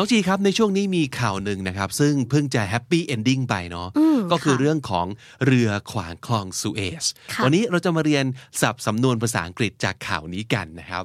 [0.00, 3.88] น้องจีครับในช่วงนี้มีข่าวหนึ่งนะครับ ซึ่งเพิ่งจะ happy ending ไปเนาะ
[4.32, 5.06] ก็คือเรื่องของ
[5.46, 7.04] เรือขวางคลองสุเอซ
[7.44, 8.24] วันนี้เราจะมาเรียน
[8.60, 11.04] สับสำนวนภาษาอังกฤษจากข่าวนี้กันนะครับ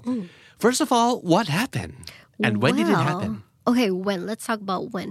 [0.64, 1.96] First of all what happened
[2.46, 3.32] and when did it Well, happen
[3.70, 4.20] Okay, when?
[4.30, 5.10] Let's talk about when.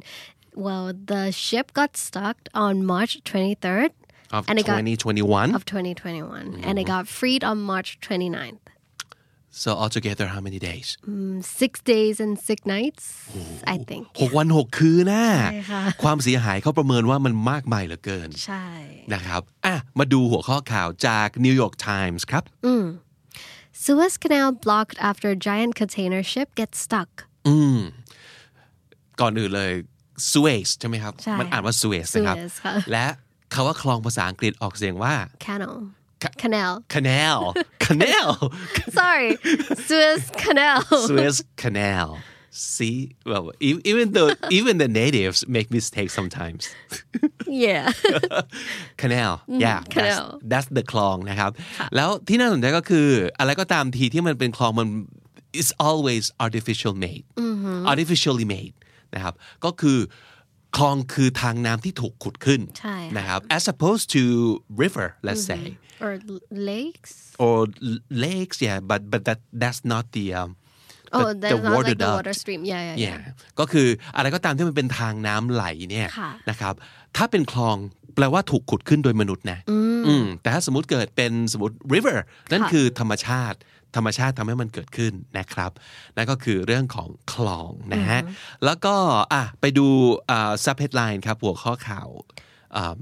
[0.67, 3.91] Well, the ship got stuck on March 23rd.
[4.37, 8.62] of and it got 2021 of 2021 and it got freed on March 29th.
[9.63, 13.05] So altogether how many days Mm, Six days and six nights,
[13.75, 14.03] I think.
[14.21, 18.67] หกวันหกคืนนะใช่ค่ะความเสียหายเขาประเมินว่ามันมากมายเหลือเกิน ใช่
[19.15, 22.45] นะครับอะมาดูหัวข้อข่าวจาก New York Times ครับ
[23.83, 27.11] Suez Canal blocked after giant container ship gets stuck.
[29.21, 29.73] ก่อนอื่นเลย
[30.31, 33.07] Suez ใช่ไหมครับใช่มันอ่านว่า Suez นะครับ Suez ค่ะและ
[33.55, 35.15] คาว่าคลองภาษาอังกฤษออกเสียงว่า
[35.47, 35.77] Canal.
[36.44, 36.84] Canal.
[36.96, 38.52] canal canal
[39.00, 39.38] Sorry,
[39.88, 40.82] Suez Canal.
[41.08, 42.18] Suez Canal
[42.58, 46.74] see well e- even though even the natives make mistakes sometimes
[47.46, 47.92] yeah.
[48.98, 51.52] canal yeah that's, canal that's the คลองนะครับ
[51.96, 53.08] แล้วที่น่าสนใจก็คือ
[53.40, 54.88] อะไรก็ตามทีที่มันเป็นคลองมัน
[55.62, 57.26] is always artificial made
[57.92, 58.76] artificially made
[59.16, 59.34] นะครับ
[59.66, 59.98] ก็คือ
[60.77, 64.23] คลองคือทางน้ำที่ถูกขุดขึ้นใช่ค่ะนะครับ as opposed to
[64.83, 65.63] river let's say
[66.05, 67.13] or l- lakes.
[67.45, 67.59] or
[67.93, 70.51] l- lakes yeah but but that that's not the um,
[71.15, 72.17] Oh, the, that's the not water like the duct.
[72.19, 72.61] water stream.
[72.71, 73.07] Yeah, yeah, yeah.
[73.07, 73.19] yeah
[73.61, 76.75] ก็คืออะไรก็ตามที่มันเป็นทางน้ำไหลเนี่ยค่ะนะครับ
[77.17, 77.77] ถ้าเป็นคลอง
[78.15, 82.19] แปลว่าถูกขุดขึ้นโดยมนุษย์นะอืมแต่ถ้าสมมติเกิดเป็นสมมติ river
[82.53, 83.59] นั่นค่ะคือธรรมชาติ
[83.97, 85.71] ธรรมชาติทำให้มันเกิดขึ้นนะครับ
[86.17, 88.21] นั่นก็คือเรื่องของคลองนะฮะ
[88.65, 88.95] แล้วก็
[89.33, 89.87] อะไปดู
[90.31, 92.09] อ่า sub headline ครับ หัวข้อข่าว
[92.77, 92.97] อ่า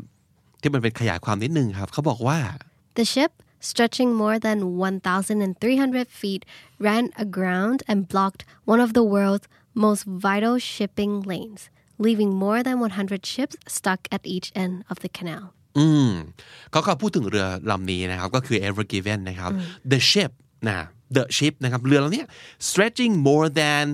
[0.60, 2.38] ที่มันเป็นขยายความนิดนึงครับ เขาบอกว่า
[2.98, 3.32] The ship,
[3.70, 6.42] stretching more than 1,300 feet,
[6.86, 8.42] ran aground and blocked
[8.72, 9.46] one of the world's
[9.86, 11.62] most vital shipping lanes,
[12.06, 15.44] leaving more than 100 ships stuck at each end of the canal.
[15.78, 16.10] อืม
[16.70, 19.50] เขาก็พูดถึงเรือลำนี้นะครับ ก็คือ Ever Given นะครับ
[19.92, 20.32] the ship
[20.68, 20.78] นะ
[21.16, 22.26] the ship นะครับเรือลำเนี้ย
[22.68, 23.86] stretching more than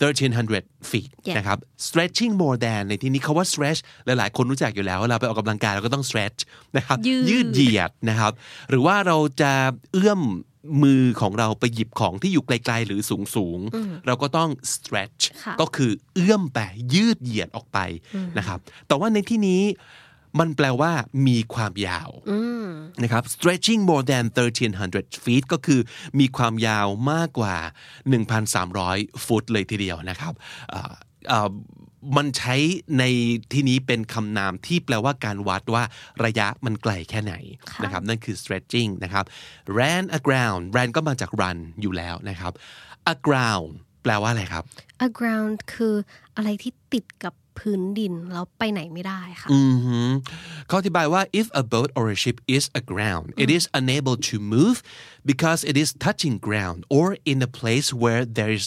[0.00, 1.36] 1300 feet Yeah.
[1.38, 6.40] นะครับ stretching more than ในที่นี้เขาว่า stretch หลายๆ คนรู้จักอยู่แล้วเวลาไปออกกำลังกายเราก็ต้อง stretch
[6.76, 6.96] นะครับ
[7.30, 8.32] ยืดดเหยียดนะครับ
[8.70, 9.52] หรือว่าเราจะ
[9.92, 10.20] เอื้อม
[10.82, 13.00] มือของเราไปหยิบของที่อยู่ไกลๆ หรือ
[13.36, 16.58] สูงๆ เราก็ต้อง stretch ค่ะก็คือเอื้อมไป
[16.94, 17.78] ยืดเหยียดออกไป
[18.38, 19.62] นะครับ แต่ว่าในที่นี้
[20.38, 20.92] มันแปลว่า
[21.28, 22.10] มีความยาว
[23.02, 24.24] นะครับ stretching more than
[24.74, 25.80] 1300 feet ก็คือ
[26.20, 27.56] มีความยาวมากกว่า
[28.40, 30.32] 1,300 ฟุตเลยทีเดียวนะครับ
[30.70, 30.92] เอ่อ
[31.28, 31.50] เอ่อ
[32.16, 32.56] มันใช้
[32.98, 33.04] ใน
[33.52, 35.84] ที่นี้เป็นคำนามที่แปลว่าการวัดว่า
[36.24, 37.34] ระยะมันไกลแค่ไหน
[37.82, 39.24] นะครับนั่นคือ stretching นะครับ
[39.78, 42.52] ran aground ran ก็มาจาก run อยู่แล้วนะครับ
[43.12, 43.70] aground
[44.02, 44.64] แปลว่าอะไรครับ
[45.06, 45.94] Aground คือ
[46.36, 50.08] อะไรที่ติดกับ พื้นดินแล้วไปไหนไม่ได้ค่ะอือหือ
[50.66, 54.76] เขาอธิบายว่า if a boat or a ship is aground it is unable to move
[55.30, 58.64] because it is touching ground or in a place where there is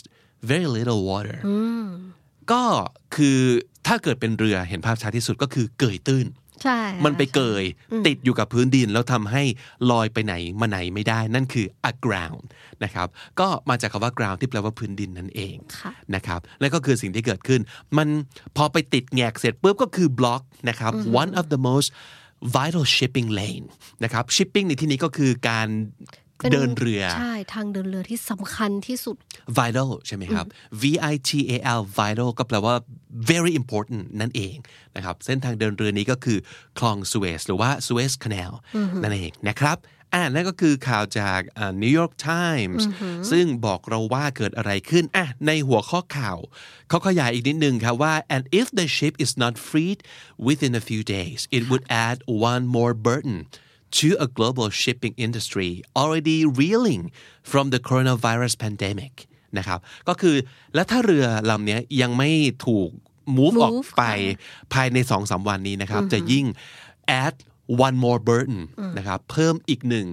[0.52, 1.38] very little water
[2.52, 2.64] ก็
[3.16, 3.40] คือ
[3.88, 6.26] ถ้าเกิดเป็นเรือเห็นภาพชัดที่สุดก็คือเกยตื้น
[6.64, 7.64] ใช่ค่ะมันไปเกย
[8.08, 9.44] ติดอยู่กับพื้นดิน แล้วทำให้
[9.92, 12.46] ลอยไปไหนมาไหนไม่ได้ นั่นคือ aground
[12.84, 13.08] นะครับ
[13.40, 17.62] ก็มาจากคำว่า ground ที่แปลว่าพื้นดินนั่นเองค่ะนะครับนั่นก็คือสิ่งที่เกิดขึ้น
[17.98, 18.08] มัน
[18.58, 20.92] พอไปติดแงกเสร็จปุ๊บก็คือ block นะครับ
[21.22, 21.90] one of the most
[22.58, 23.66] vital shipping lane
[24.04, 26.23] นะครับ shipping ในที่นี้ก็คือการป็
[26.54, 29.16] เดินเรือ ใช่ ทางเดินเรือที่สำคัญที่สุด
[29.58, 30.46] vital ใช่ไหมครับ
[30.82, 30.84] V
[31.14, 32.76] I T A L vital ก็แปลว่า
[33.32, 34.56] very important นั่นเอง
[34.96, 36.38] นะครับ เส้นทางเดินเรือนี้ก็คือ
[36.80, 38.54] คลองสุเอซหรือว่า Suez Canal
[39.02, 39.80] นั่นเองนะครับ
[40.16, 42.82] อ่านั่นก็คือข่าวจากอ่า New York Times
[43.32, 46.38] ซึ่งบอกเราว่าเกิดอะไรขึ้นอะในหัวข้อข่าว
[46.90, 50.00] เขาขยายอีกนิดนึงครับว่า and if the ship is not freed
[50.48, 52.18] within a few days it would add
[52.50, 53.38] one more burden
[53.98, 57.04] to a global shipping industry already reeling
[57.52, 59.14] from the coronavirus pandemic
[59.58, 60.36] นะครับก็คือ
[60.76, 62.30] แล้วถ้าเรือลำเนี้ยยังไม่
[62.68, 62.90] ถูก
[63.38, 64.04] move ออก Move ไป
[64.74, 66.46] ภายในสองสามวันนี้นะครับ จะยิ่ง
[67.24, 67.36] add
[67.86, 68.60] one more burden
[68.98, 70.08] นะครับเพิ่มอีกหนึ่ง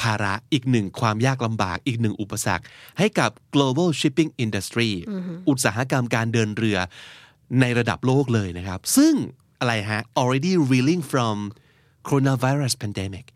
[0.00, 2.64] ภาระอีกหนึ่งความยากลำบากอีกหนึ่งอุปสรรค
[2.98, 4.90] ให้กับ global shipping industry
[5.48, 6.78] อุตสาหกรรมการเดินเรือ
[7.60, 9.14] ในระดับโลกเลยนะครับ ซึ่ง
[9.60, 11.36] อะไรฮะ already reeling from
[12.08, 13.26] coronavirus pandemic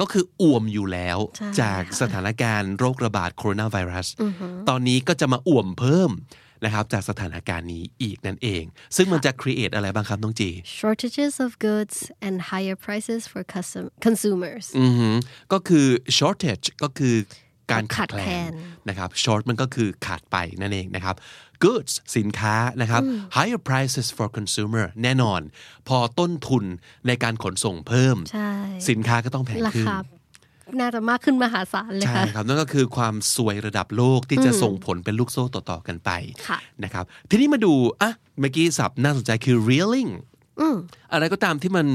[0.00, 4.08] ก็คืออ่วมอยู่แล้วใช่จากค่ะสถานการณ์โรคระบาดโคโรนาไวรัส
[4.68, 6.10] ตอนนี้ก็จะมาอ่วมเพิ่ม
[6.64, 8.64] นะครับจากสถานการณ์นี้อีกนั่นเอง
[8.96, 10.50] ซึ่งมันจะ create อะไรบ้างครับน้องจี
[10.80, 15.14] shortages of goods and higher prices for custom consumers อือหือ
[15.52, 15.86] ก็คือ
[16.18, 17.16] shortage ก็คือ
[17.72, 18.54] การขาดแคลขาดแคลนน
[18.88, 21.16] นะครับ short มันก็คือขาดไปนั่นเองนะครับ
[21.64, 23.02] goods สินค้านะครับ
[23.36, 25.40] higher prices for consumer แน่นอน
[25.88, 26.64] พอต้นทุน
[27.06, 28.50] ในการขนส่งเพิ่มใช่
[28.88, 29.98] สินค้าก็ต้องแพงราขึ้นคา
[30.80, 36.10] น่าจะมากขึ้นมหาศาลเลยใช่ค่ะครับนั่นก็คือความสวยระดับโลกที่จะส่งผลเป็นลูกโซ่ต่อๆกันไป
[36.48, 38.10] ค่ะนะครับทีนี้มาดูอะ
[38.40, 40.10] เมื่อกี้ศัพท์น่าสนใจคือ reeling
[41.12, 41.86] อะไรก็ตามที่มัน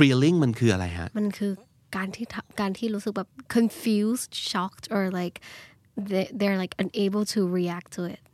[0.00, 1.52] reeling มันคืออะไรฮะ มันคือ
[1.96, 5.36] การที่ทำการที่รู้สึกแบบ confused shocked or like
[6.10, 8.27] they, they're like unable to react to it อืม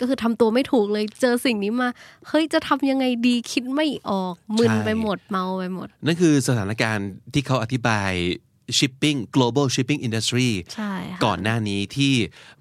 [0.00, 1.88] ก็คือทำตัวไม่ถูกเลยเจอสิ่งนี้มา
[2.28, 8.12] เฮ้ยจะทำยังไงดีคิดไม่ออกมึนใช่ไปหมดเมาไปหมด นั่นคือสถานการณ์ที่เขาอธิบาย
[8.78, 12.12] shipping global shipping industry ใช่ค่ะก่อนหน้านี้ที่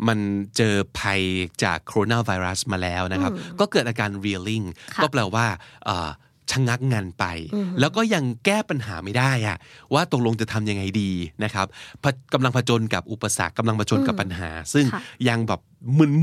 [0.07, 0.19] มัน
[0.57, 1.21] เจอภัย
[1.63, 4.65] จากโคโรนาไวรัสมาแล้วนะครับ ก็เกิดอาการ reeling
[5.03, 5.45] ก็แปลว่า
[5.85, 6.09] เอ่อ
[6.51, 7.25] ชะงักงันไป
[7.79, 9.57] แล้วก็ยังแก้ปัญหาไม่ได้อะ
[9.93, 11.11] ว่าตกลงจะทำยังไงดี
[11.43, 11.67] นะครับ
[12.03, 15.61] พะกำลังผจญกับอุปสรรคกำลังผจญกับปัญหา ซึ่งค่ะยังแบบ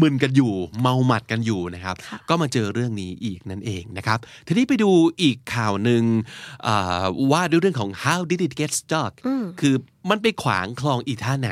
[0.02, 4.90] มึนๆกันอยู่ เมาหมัดกันอยู่นะครับค่ะก็มาเจอเรื่องนี้อีกนั่นเองนะครับ ทีนี้ไปดู
[5.22, 6.02] อีกข่าวหนึ่ง
[6.66, 9.12] อ่าว่าด้วยเรื่องของ how did it get stuck
[9.60, 9.74] คือ
[10.10, 11.50] มันไปขวางคลองอีท่าไหน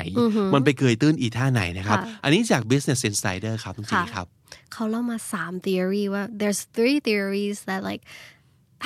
[0.55, 4.27] มันไปเกยตื้นอีท่าไหนนะครับค่ะอันนี้จาก Business Insider ครับคุณจีค่ะครับ
[4.73, 8.03] เขาเล่ามาสาม theory ว่า there's three theories that like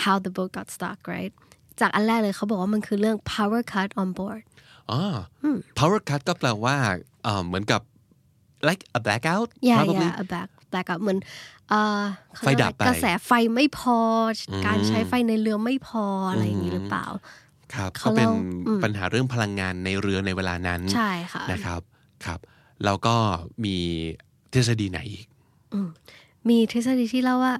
[0.05, 1.33] how the boat got stuck right
[1.81, 4.43] จากอันแรกเลยเขาบอกว่ามันคือเรื่อง power cut on board
[4.91, 5.01] อ๋อ
[5.45, 5.47] อ
[5.79, 6.77] power cut ก็แปลว่า
[7.25, 7.81] เอ่อเหมือนกับ
[8.69, 11.19] like a blackout yeah probably yeah a back blackout เหมือน
[11.69, 12.03] เอ่อ
[12.35, 13.99] เขาไฟเรียกดับว่าไปกระแสไฟไม่พอ
[14.53, 17.07] อการใช้ไฟในเรือไม่พออะไรอย่างนี้หรือเปล่า
[17.75, 18.33] ครับเขาก็เป็นเล่า
[18.67, 21.81] อืมปัญหาเรื่องพลังงานในเรือในเวลานั้น ใช่ค่ะ นะครับ
[22.27, 22.41] ครับ
[22.85, 23.15] แล้วก็
[23.65, 23.77] มี
[24.53, 25.27] ทฤษฎีไหนอีก
[26.49, 27.55] มีทฤษฎีที่เล่าว่า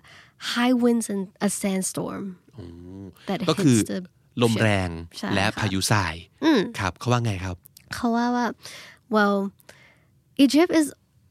[0.54, 2.24] high winds and a sandstorm
[3.30, 4.00] that ก็คือ hits the
[4.42, 6.14] ลม ship แรง ใช่ และ ค่ะ พายุทราย
[6.80, 7.56] ครับเขาว่าไงครับ
[7.94, 8.48] เขาว่าว่า
[9.16, 9.38] well
[10.46, 10.88] Egypt is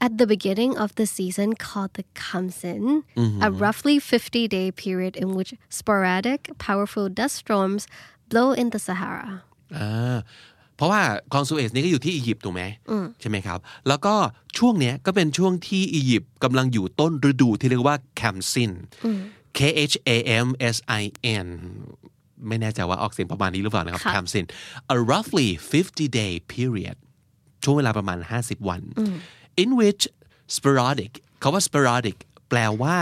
[0.07, 2.85] at the beginning of the season called the Khamsin
[3.47, 7.83] a roughly 50 day period in which sporadic powerful dust storms
[8.31, 9.33] blow in the Sahara
[9.79, 10.17] อ่า
[10.78, 11.02] เพราะว่า
[11.32, 12.64] คลองสุเอซนี่ก็อยู่ที่อียิปต์ถูกไหม
[13.22, 14.16] ใช่ไหมครับ แล้วก็
[14.58, 18.72] ช่วงเนี้ยก็เป็นช่วงที่อียิปต์กำลังอยู่ต้นฤดูที่เรียกว่าแคมซิน
[19.58, 19.60] K
[19.92, 21.04] H A M S I
[21.46, 21.48] N
[22.48, 24.46] ไม่แน่ใจว่าออกเสียงประมาณนี้หรือเปล่านะครับค่ะแคมซิน
[24.96, 25.50] a roughly
[25.82, 26.98] 50 day period
[27.64, 28.82] ช่วงเวลาประมาณ 50 วัน
[29.64, 30.04] in which
[30.58, 32.18] sporadic เขาว่า sporadic
[32.50, 32.98] แปลว่า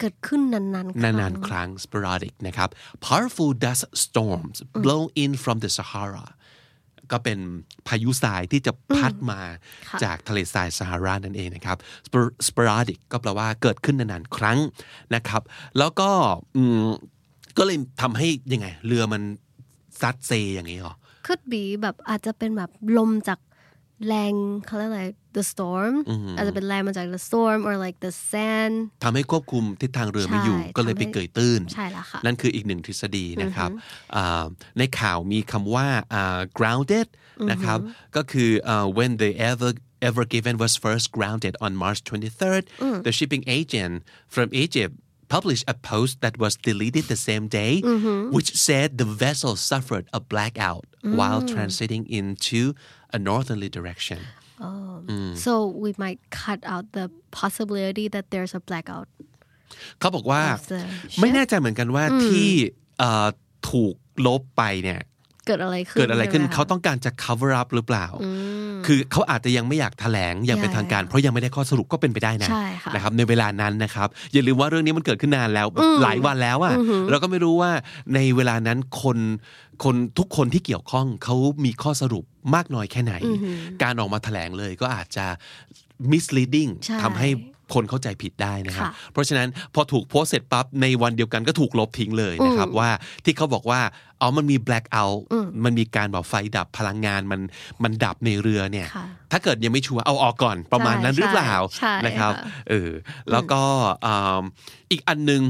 [0.00, 2.68] เกิดขึ้นนานๆครั้งนานๆครั้ง sporadic นะครับ
[3.06, 6.26] powerful dust storms blow in from the Sahara
[7.10, 7.38] ก็เป็น
[7.88, 9.40] พายุทรายที่จะพัดมา
[9.88, 11.76] ค่ะจากทะเลทรายซาฮารานั่นเองนะครับ
[12.06, 14.58] Spor- sporadic ก็แปลว่าเกิดขึ้นนานๆครั้ง
[15.14, 15.42] นะครับ
[15.78, 16.10] แล้วก็
[16.56, 16.84] อืม
[17.58, 19.22] ก็เลยทำให้ยังไง เรือมัน
[20.00, 20.94] ซัดเซอย่างนี้หรอ
[21.26, 23.38] could be แบบอาจจะเป็นแบบลมจาก
[24.06, 24.32] แรง
[24.66, 25.04] เขาเรียกอะไร
[25.38, 25.94] the storm
[26.36, 28.74] อาจจะเป็นแรงมาจาก the storm or like the sand
[29.04, 33.70] ทำให้ควบคุมทิศทางเรือไม่อยู่ใช่ก็เลยไปทำให้เกยตื้น ใช่แล้วค่ะ นั่นคืออีกหนึ่งทฤษฎีนะครับ
[34.16, 34.46] อ่า
[34.78, 37.06] ในข่าวมีคำว่าอ่า grounded
[37.50, 37.78] นะครับ
[38.16, 39.70] ก็คืออ่า when the ever
[40.08, 42.62] ever given was first grounded on March 23rd
[43.06, 43.92] the shipping agent
[44.34, 44.94] from Egypt
[45.36, 47.72] published a post that was deleted the same day
[48.36, 50.86] which said the vessel suffered a blackout
[51.18, 52.60] while transiting into
[53.16, 54.20] a northerly direction
[55.44, 55.52] so
[55.84, 57.06] we might cut out the
[57.40, 59.08] possibility that there's a blackout
[59.98, 60.80] เขาบอกว่า Of the
[61.20, 62.50] ไม่แน่ใจเหมือนกันว่าที่
[62.98, 63.26] เอ่อ
[63.70, 63.94] ถูก
[64.26, 65.00] ลบไปเนี่ย
[65.46, 68.06] เกิดอะไรขึ้นเกิดอะไรขึ้นใช่หมคเขาต้องการจะ cover up หรือเปล่า
[68.86, 75.66] คือเขาอาจจะยังไม่อยากแถลงอย่างเป็นทางการ เพราะยังไม่ได้ข้อสรุปก็เป็นไปได้นะใช่ค่ะนะครับในเวลานั้นนะครับอย่าลืมว่าเรื่องนี้มันเกิดขึ้นนานแล้ว
[76.02, 76.74] หลายวันแล้วอะ
[77.10, 77.70] เราก็ไม่รู้ว่า
[78.14, 79.18] ในเวลานั้นคน
[79.84, 82.24] คนทุกคนที่เกี่ยวข้องเขามีข้อสรุป
[82.54, 83.14] มากน้อยแค่ไหน
[83.82, 85.26] การออกมาแถลงเลยก็อาจจะ
[86.12, 87.28] misleading ใช่ทำให้
[87.74, 92.90] คนเข้าใจผิดได้นะครับค่ะเพราะฉะนั้นพอถูกโพสต์เสร็จปั๊บในวันเดียวกันก็ถูกลบทิ้งเลยนะครับว่า
[93.24, 93.80] ที่เขาบอกว่า
[94.20, 95.18] อ๋อมันมี black out
[95.64, 97.40] มันมีการแบบไฟดับพลังงานมัน
[97.82, 102.90] มันดับในเรือเนี่ยค่ะถ้าเกิดยังไม่ชัวร์เอาออกก่อนประมาณนั้นใช่หรือเปล่าใช่นะครับค่ะเออ
[103.32, 103.62] แล้วก็
[104.06, 104.42] อ่า
[104.90, 105.42] อีกอันหนึ่ง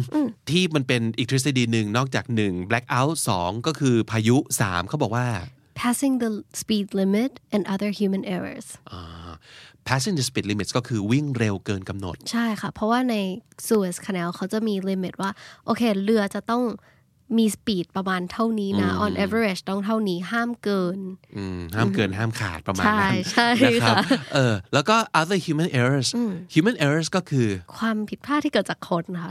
[0.51, 5.27] ที่มันเป็นอีกทฤษฎีหนึ่งนอกจากหนึ่ง black out สองก็คือพายุสามเขาบอกว่า
[5.81, 8.67] passing the speed limit and other human errors
[9.89, 13.15] passing the speed limits ก็คือวิ่งเร็วเกินกำหนด ใช่ค่ะ เพราะว่าใน
[13.67, 15.31] Suez Canal เขาจะมีลิมิตว่า
[15.67, 16.63] โอเค เรือจะต้อง
[17.39, 20.99] มีสปีดประมาณเท่านี้นะ on average ต้องเท่านี้ห้ามเกิน
[21.37, 26.09] อืมห้ามเกินห้ามขาดประมาณนั้นใช่ใช่นะครับค่ะเออแล้วก็ other human errors
[26.55, 27.49] human errors ก็คือ
[27.79, 29.31] ความผิดพลาดที่เกิดจากคนค่ะ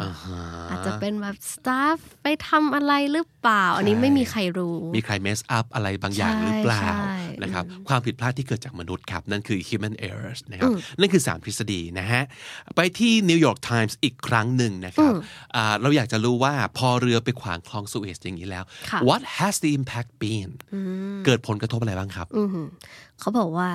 [0.70, 12.24] อาจจะเป็นแบบ staff ไปทำอะไรหรือเปล่า อันนี้ไม่มีใครรู้ มีใคร mess up อะไรบางอย่างใช่หรือเปล่าใช่นะครับความผิดพลาดที่เกิดจากมนุษย์ครับ นั่นคือ human errors นะครับนั่นคือ 3 ทฤษฎีนะฮะ
[12.76, 15.14] ไปที่ New York Times อีกครั้งหนึ่งนะครับ
[15.56, 20.52] อ่าเราอยากจะรู้ว่าพอเรือไปขวางคลองสุเอซอย่างนี้แล้วค่ะ what has the impact been
[21.26, 22.28] เกิดผลกระทบอะไรบ้างครับ
[23.20, 23.70] เขาบอกว่า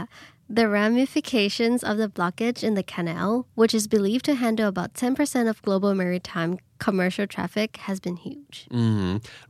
[0.58, 3.28] the ramifications of the blockage in the canal
[3.60, 6.52] which is believed to handle about 10% of global maritime
[6.86, 9.08] commercial traffic has been huge อืม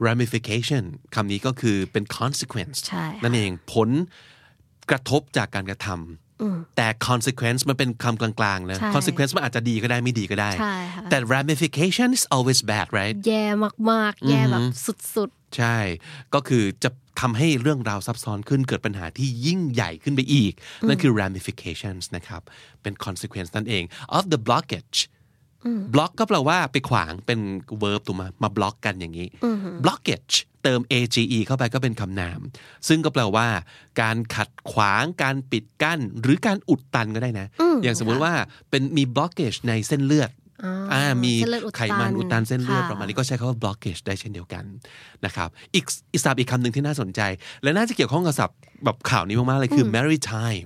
[0.09, 3.91] ramification คำนี้ก็คือเป็น consequence ใช่ค่ะนั่นเองผล
[4.91, 6.26] กระทบจากการกระทำ
[6.77, 13.45] แต่ consequence มันเป็นคำกลางๆนะใช่ consequence มันอาจจะดีก็ได้ไม่ดีก็ได้ใช่ค่ะแต่ ramification is always bad right แย่
[13.91, 15.79] มากๆ แย่แบบสุดใช่
[16.35, 16.91] ก็คือจะ
[17.21, 20.53] ทำให้เรื่องราวซับซ้อนขึ้นเกิดปัญหาที่ยิ่งใหญ่ขึ้นไปอีก
[20.89, 22.43] นั่นคือ ramifications นะครับ
[22.83, 23.85] เป็น consequence นั่นเอง
[24.17, 24.99] of the blockage
[25.95, 27.41] block ก็แปลว่าไปขวางเป็น
[27.83, 29.29] verb ถูกไหมมาบล็อกกันอย่างนี้
[29.85, 32.41] blockage เติม age เข้าไปก็เป็นคำนาม
[32.89, 33.47] ซึ่งก็แปลว่า
[34.01, 37.47] การขัดขวางการปิดกั้น หรือการอุดตันก็ได้นะ
[37.83, 38.33] อย่างสมมุติว่า
[38.71, 40.33] เป็นมี blockage ในเส้นเลือด
[40.93, 44.65] อ่ามีเส้นเลือดอุดตันไขมันอุดตันเส้นเลือดค่ะประมาณนี้ก็ใช้คำว่า blockage ได้เช่นเดียวกัน
[45.25, 47.21] นะครับอีกอีกศัพท์อีกคำหนึ่งที่น่าสนใจ
[47.63, 50.65] และน่าจะเกี่ยวข้องกับศัพท์แบบข่าวนี้มากๆเลยคือ maritime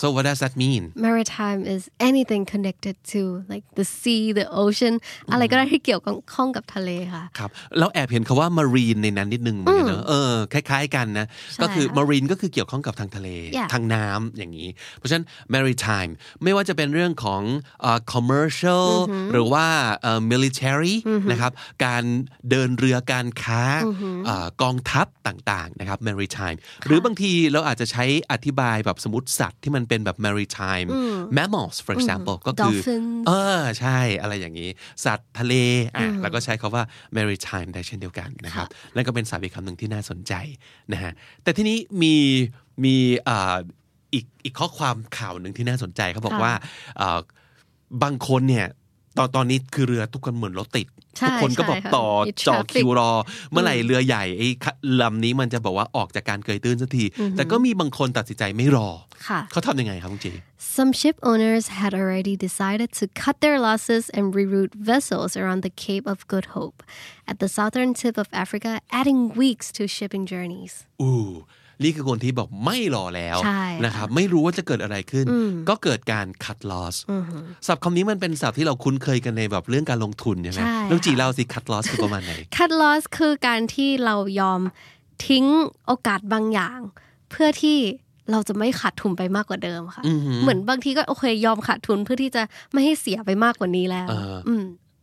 [0.00, 3.20] so what does that mean maritime is anything connected to
[3.52, 4.94] like the sea the ocean
[5.32, 6.02] อะไรก็ได้ที่เกี่ยว
[6.34, 11.26] ข้องกับทะเลค่ะครับเราแอบเห็นคาว่า marine ในนั้นนิดนึงเหมือนกันเนอะเออคล้ายๆกันนะ
[11.62, 15.24] ก็คือค่ะ marine ก็คือเกี่ยวข้องกับทางทะเล Yeah ทางน้ำอย่างนี้ เพราะฉะนั้น
[15.54, 16.10] maritime
[16.42, 17.42] ไม่ว่าจะเป็นเรื่องของ
[17.82, 18.86] เอ่อ commercial
[19.32, 19.66] หรือว่า
[20.02, 20.94] เอ่อ military
[21.30, 21.52] นะครับ
[21.84, 22.04] การ
[22.50, 23.62] เดินเรือการค้า
[24.26, 30.88] เอ่อกองทัพต่างๆนะครับ maritime หรือบางทีเราอาจจะใช้อธิบายแบบสมมติสัตว์ที่มันเป็นแบบ maritime
[31.36, 34.70] mammals for example ก็คือ Dolphins เออใช่อะไรอย่างนี้
[35.04, 35.54] สัตว์ทะเล
[35.96, 36.84] อะแล้วก็ใช้คาว่า
[37.16, 40.32] maritime ได้เช่นเดียวกันนะครับนั่นก็เป็นศัพท์อีกคำหนึ่งที่น่าสนใจ
[40.92, 42.14] นะฮะแต่ที่นี้มี
[42.84, 42.96] มี
[43.28, 43.56] อ่า
[44.14, 46.54] อีกอีกข้อความข่าวหนึ่งที่น่าสนใจเขาบอกค่ะว่า
[47.00, 47.18] อ่า
[48.02, 48.66] บางคนเนี่ย
[49.18, 50.86] ตอนตอนนี้คือเรือทุกคนเหมือนรถติด
[51.18, 53.10] ใช่ทุกคนก็บอกใช่ค่ะต่อมีจอ traffic คิวรอ
[53.50, 54.48] เมื่อไหร่เรือใหญ่ไอ้
[55.00, 57.04] ลำนี้มันจะบอกว่าออกจากการเกยตื้นสักที
[57.36, 58.88] แต่ก็มีบางคนตัดสินใจไม่รอ
[59.28, 60.32] ค่ะเขาทำยังไงครับคุณจี
[60.76, 65.74] Some ship owners had already decided to cut their losses and reroute vessels around the
[65.86, 66.78] Cape of Good Hope
[67.30, 70.72] at the southern tip of Africa, adding weeks to shipping journeys.
[71.00, 71.14] อู้
[71.82, 75.26] นี่คือคนที่บอกไม่รอแล้วใช่ค่ะนะครับ ไม่รู้ว่าจะเกิดอะไรขึ้น
[75.68, 76.96] ก็เกิดการ cut loss
[77.66, 84.60] ศัพท์คำนี้มันเป็นศัพท์ที่เราคุ้นเคยกันในแบบเรื่องการลงทุนใช่ไหมใช่เรื่องจีค่ะเล่าสิ cut loss คือประมาณไหน cut loss คือการที่เรายอม
[85.26, 85.44] ทิ้ง
[85.86, 86.80] โอกาสบางอย่าง
[87.30, 87.78] เพื่อที่
[88.30, 90.04] เราจะไม่ขาดทุนไปมากกว่าเดิมค่ะ
[90.42, 92.42] เหมือนบางทีก็โอเคยอมขาดทุนเพื่อที่จะ
[92.72, 94.54] ไม่ให้เสียไปมากกว่านี้แล้วเอออื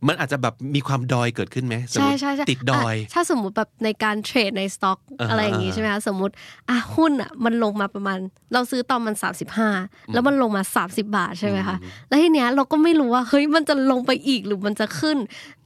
[0.04, 6.34] มมันอาจจะแบบมีความดอยเกิดขึ้นไหมสมใช่มติใช่ใช่ติดดอยะถ้าสมมุติแบบในการเทรดในสต็อกอ่าฮะอะไรอย่างงี้ใช่ไหมคะสมมติ
[6.68, 8.18] อะหุ้นอะมันลงมาประมาณ
[8.52, 9.14] เราซื้อตอนมัน
[9.64, 11.76] 35 แล้วมันลงมา 30 บาทใช่ไหมคะ
[12.08, 15.16] แล้วทีเนี้ยเราก็ไม่รู้ว่าเฮ้ยมันจะลงไปอีกหรือมันจะขึ้น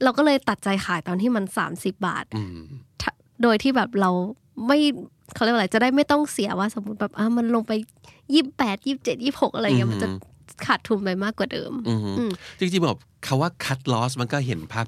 [0.03, 2.59] เราก็เลยตัดใจขายตอนที่มัน 30 บาทอืม
[3.01, 3.11] ถ้า
[3.43, 4.11] โดยที่แบบเรา
[4.67, 4.79] ไม่
[5.33, 7.71] เขาเรียกว่าอะไรจะได้ไม่ต้องเสียว่าสมมติแบบอะมันลงไป
[8.33, 10.09] ยี่แปดยี่เจ็ดยี่หกอะไรอย่างเงี้ยมันจะ
[10.65, 11.95] ขาดทุนไปมากกว่าเดิมอื
[12.27, 12.29] ม
[12.59, 14.87] จริงๆแบบคาว่า cut loss มันก็เห็นภาพ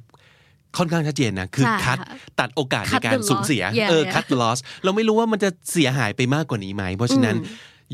[0.77, 4.13] ค่อนข้างชัดเจนนะ คือใช่คัดค่ะตัดโอกาสใน Cut การ the สูญเสีย loss Yeah, เออ yeah.
[4.13, 7.35] cut the loss เราไม่รู้ว่ามันจะเสียหายไปมากกว่านี้ไหม เพราะฉะนั้น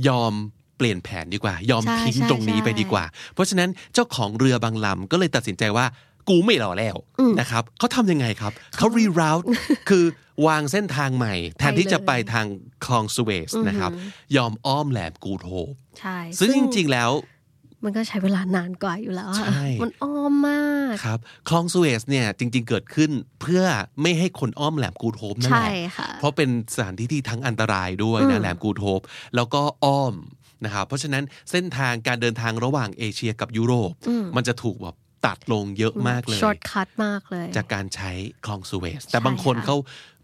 [0.08, 0.34] ยอม
[0.78, 5.86] เปลี่ยนแผนดีกว่า ยอมใช่ทิ้งใช่ตรงนี้ใช่ไปดีกว่า เพราะฉะนั้นเจ้าของเรือบางลำก็เลยตัดสินใจว่า
[6.30, 6.96] กูไม่รอแล้ว
[7.40, 9.46] นะครับเขาทำยังไงครับเขา reroute
[9.90, 10.06] คือ
[10.48, 12.46] วางเส้นทางใหม่ แทนที่จะไปทาง
[12.86, 13.92] คลองสุเอซนะครับ
[14.36, 15.68] ยอมอ้อมแหลมกู๊ดโฮป
[16.00, 17.12] ใช่ซึ่งจริงๆแล้ว
[17.84, 21.20] มันก็ใช้เวลานานกว่าอยู่แล้วอะใช่มันอ้อมมากครับ
[21.50, 23.64] คลองสุเอซเนี่ยจริง ๆ เกิดขึ้นเพื่อ
[24.02, 29.00] ไม่ให้คนอ้อมแหลมกู๊ดโฮปนั่นแหละใช่ค่ะเพราะเป็นสถานที่ที่ทั้งอันตรายด้วยนะแหลมกู๊ดโฮป
[29.36, 30.14] แล้วก็อ้อม
[30.66, 33.92] นะครับเพราะฉะนั้นเส้นทางการเดินทางระหว่างเอเชียกับยุโรป
[34.36, 38.12] มันจะถูกแบบตัดลงเยอะมากเลย short cut มากเลย จากการใช้
[38.46, 39.76] คลองสุเอซแต่ใช่บางคนค่ะเขา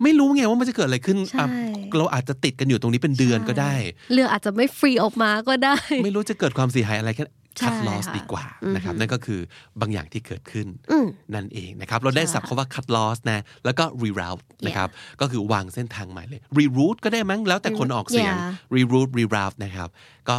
[0.03, 3.73] ไม่รู้ไงว่ามันจะเกิดอะไรขึ้นใช่อะเราอาจจะติดกันอยู่ตรงนี้เป็นเดือนก็ได้
[4.13, 7.23] เรืออาจจะไม่ฟรีออกมาก็ได้ ไม่รู้จะเกิดความเสียหายอะไรแค่
[7.57, 8.45] ใช่ cut loss ค่ะดีกว่า
[8.75, 9.39] นะครับนั่นก็คือ
[9.81, 14.89] บางอย่างที่เกิดขึ้นอืมนั่นเองนะครับเราได้ศัพท์คาว่า cut loss นะแล้วก็ reroute นะครับ
[15.21, 19.89] ก็คือวางเส้นทางใหม่เลย reroute ก็ได้มั้งแล้วแต่คนออกเสียง Yeah reroute reroute นะครับ
[20.29, 20.37] ก็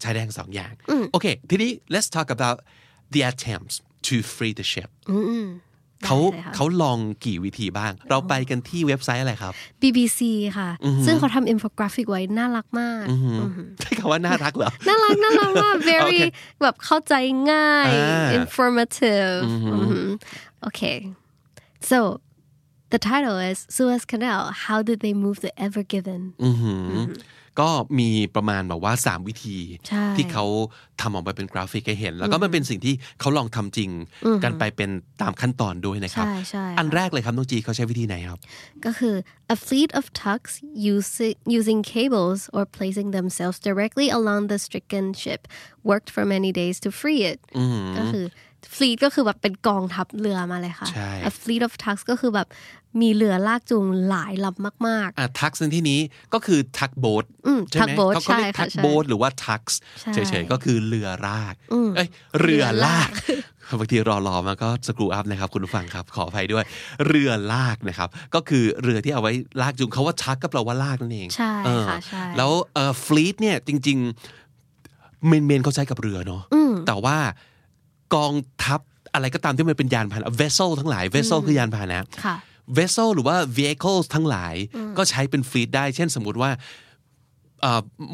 [0.00, 0.72] ใช้ได้ทั้งสองอย่าง
[1.12, 2.58] โอเคทีนี้ let's talk about
[3.14, 3.74] the attempts
[4.08, 4.90] to free the ship
[6.06, 9.52] เขาได้เลยค่ะเขาลองกี่วิธีบ้าง เราไปกันที่เว็บไซต์อะไรครับ
[9.82, 10.20] BBC
[10.58, 10.70] ค่ะ
[11.06, 13.04] ซึ่งเขาทำอินโฟกราฟิกไว้น่ารักมาก
[13.80, 16.20] ใช้คำว่าน่ารักเหรอ น่ารักน่ารักมาก very
[16.62, 17.14] แบบเข้าใจ
[17.52, 19.40] ง่ายอ่า informative
[19.74, 20.08] อืม
[20.68, 20.98] okay
[21.90, 21.98] so
[22.92, 26.22] the title is Suez Canal how did they move the Ever Given
[27.60, 30.44] ก็มีประมาณแบบว่า 3 วิธีใช่ที่เขา
[31.00, 33.90] ทำออกมาเป็นกราฟิกให้เห็น แล้วก็มันเป็นสิ่งที่เขาลองทำจริง
[34.44, 34.90] กันไปเป็น
[35.22, 38.38] ตามขั้นตอนด้วยนะครับใช่ใช่อันแรกเลยครับน้องจีเขาใช้วิธีไหนครับ
[38.84, 39.14] ก็คือ
[39.54, 40.52] a fleet of tugs
[40.94, 45.40] using, using cables or placing themselves directly along the stricken ship
[45.90, 47.38] worked for many days to free it
[47.98, 48.24] ก็คือ
[48.76, 52.48] fleet ก็คือแบบเป็นกองทัพเรือมาเลยค่ะใช่ a fleet of tugs ก็คือแบบ
[53.00, 56.00] มีเรือลากจูงหลายลำมากอะทักซ์ในที่นี้
[56.34, 61.54] ก็คือทักโบ๊ทอืมใช่ไหม tugboat เขาก็เรียกใช่ค่ะทักใช่โบ๊ทหรือว่าทักซ์ใช่เฉยๆก็คือเรือลาก
[61.96, 62.08] เอ้ย
[62.40, 63.10] เรือลาก
[63.78, 66.64] บางทีรอรอมาก็สกรูอัพนะครับคุณผู้ฟังครับ ขออภัยด้วย
[67.06, 73.98] เรือลากนะครับ ก็คือเรือที่เอาไว้ลากจูงเขาว่าทักก็แปลว่าลากนั่นเองใช่เออค่ะใช่แล้วเอ่อฟลีทเนี่ยจริง
[74.62, 76.42] ๆ เมนเมนเขาใช้กับเรือเนาะ
[76.86, 77.16] แต่ว่า
[78.14, 78.34] กอง
[78.64, 78.80] ทัพ
[79.14, 82.36] อะไรก็ตามที่มันเป็นยานพาหนะ vessel ทั้งหลาย vessel คือยานพาหนะๆค่ะ
[82.78, 84.54] vessel หรือว่า vehicles ทั้งหลาย
[84.98, 86.87] ก็ใช้เป็น fleet ได้ เช่นสมมุติว่าเอ่อ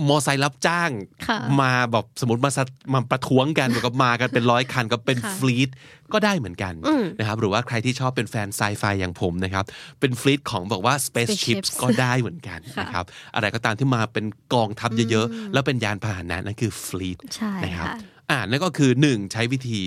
[0.08, 0.90] มอไซค์รับจ้าง
[1.28, 5.68] ค่ะมาแบบสมมติมา strike มาประท้วงกันแล้วก็มากันเป็นร้อยคันก็เป็นค่ะ fleet
[6.12, 6.74] ก็ได้เหมือนกัน
[7.18, 9.64] นะครับหรือว่าใครที่ชอบเป็นแฟนไซไฟอย่างผมนะครับ
[10.00, 14.24] เป็น fleet ของบอกว่า spaceships Spaceships ก็ได้เหมือนกันนะครับอะไรก็ตามที่มาเป็น
[14.54, 17.96] กองทัพเยอะๆ แล้วเป็นยานพาหนะนั่นคือ fleet ใช่นะครับค่ะ
[18.30, 19.80] อ่านั่นก็คือหนึ่งใช้วิธี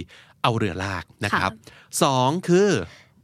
[0.44, 1.52] เอาเรือลากนะครับ
[2.04, 2.70] สองคือ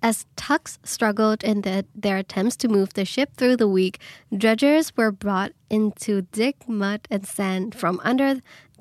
[0.03, 3.95] As tugs struggled in the, their attempts to move the ship through the week,
[4.33, 8.31] dredgers were brought in to dig mud and sand from under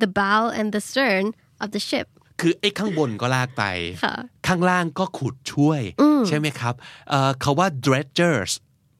[0.01, 1.25] the bow and the stern
[1.63, 2.07] of the ship.
[2.41, 3.63] คือไอ้ข้างบนก็ลากไป
[4.03, 4.15] ค่ ะ
[4.47, 5.81] ข้างล่างก็ขุดช่วย
[6.27, 6.73] ใช่ไหมครับ
[7.09, 8.51] เอ่อคาว่า dredgers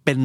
[0.04, 0.20] เป็น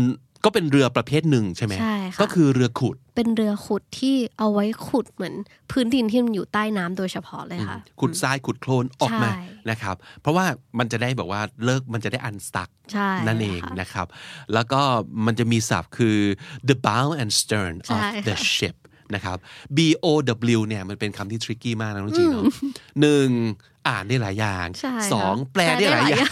[0.46, 5.36] ก็เป็นเรือประเภทหนึ่งใช่ไหมใช่ค่ะก็คือเรือขุด เป็นเรือขุดที่เอาไว้ขุดเหมือน
[5.72, 10.46] พื้นดินที่มันอยู่ใต้น้ำโดยเฉพาะเลยค่ะ ขุดทรายขุดโคลนออกมาใช่นะครับ เพราะว่า
[10.80, 14.08] มันจะได้แบบว่าเลิกมันจะได้อันสตักใช่นั่นเองค่ะนะครับ
[14.54, 14.82] แล้วก็
[15.26, 16.18] มันจะมีศัพท์คือ
[16.68, 18.76] the bow and stern ใช่ of the ค่ะ ship
[19.16, 19.38] นะครับ
[19.78, 20.08] B O
[20.58, 22.44] W เนี่ยมันเป็นคำที่ tricky มากนะน้องจีเนาะ
[23.02, 23.28] หนึ่ง
[23.88, 26.28] อ่านได้หลายอย่างใช่ค่ะสองแปลได้หลายอย่าง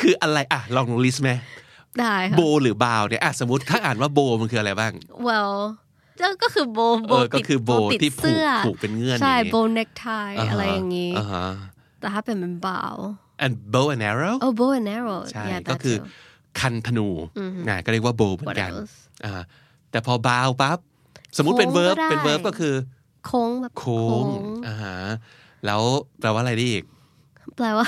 [0.00, 1.30] คืออะไรอะลองลิสต์ไหม
[2.00, 4.92] ได้ค่ะโบหรือบาวเนี่ยอะสมมติถ้าอ่านว่าโบมันคืออะไรบ้าง
[5.28, 5.56] well
[6.42, 6.78] ก็คือโบ
[7.08, 10.06] โบเออก็ติดคือโบติดที่ผูกเสื้อผูกเป็นเงื่อนใช่อย่างงี้โบเน็กไท
[10.50, 11.46] อะไรอย่างนี้อ่าฮะ
[12.00, 12.96] แต่ถ้าเป็นเป็น bow
[13.44, 16.06] and bow and arrow oh bow and arrow ใช่ yeah ก็ that คือ too
[16.60, 17.08] คันธนู
[17.68, 18.94] นะก็เรียกว่าโบเหมือนกัน What else?
[19.24, 19.42] อ่า
[19.90, 20.78] แต่พอบาวปั๊บ
[21.36, 22.74] สมมุติเป็นโค้งเวิร์บก็ได้เป็น verb ก็คือ
[23.26, 24.24] โค้งแบบโค้ง
[24.66, 24.96] อ่าฮะ
[25.66, 25.82] แล้ว
[26.20, 26.84] แปลว่าอะไรได้อีก
[27.56, 27.86] แปลว่า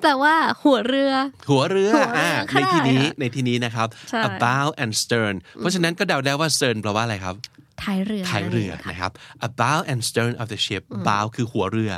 [0.00, 1.12] แปลว่า หัวเรือ
[1.50, 7.34] หัวเรือหัวเรืออ่อ่าก็ในได้ที่นี้ค่ะในที่นี้นะครับใช่ about and stern เพราะฉะนั้นก็เดาได้ว่า stern แปลว่าอะไรครับ
[7.82, 9.12] ท้ายเรือท้ายเรือนั่นงค่ะนะครับ
[9.48, 11.92] about and stern of the ship bow คือหัวเรือ